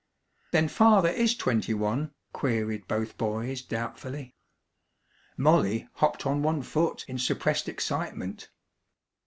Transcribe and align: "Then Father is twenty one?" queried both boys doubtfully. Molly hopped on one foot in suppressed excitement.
"Then 0.49 0.67
Father 0.67 1.09
is 1.09 1.35
twenty 1.35 1.75
one?" 1.75 2.15
queried 2.33 2.87
both 2.87 3.19
boys 3.19 3.61
doubtfully. 3.61 4.33
Molly 5.37 5.89
hopped 5.93 6.25
on 6.25 6.41
one 6.41 6.63
foot 6.63 7.05
in 7.07 7.19
suppressed 7.19 7.69
excitement. 7.69 8.49